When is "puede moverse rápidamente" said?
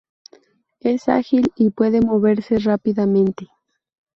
1.69-3.51